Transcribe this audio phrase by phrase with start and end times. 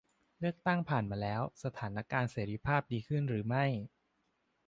[0.39, 3.65] เลือกตั้งผ่านมาแล้ว สถานการณ์เสรีภาพดีขึ้นหรือไม่?